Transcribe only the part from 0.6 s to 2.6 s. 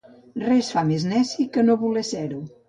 fa més neci que no voler ser-ho.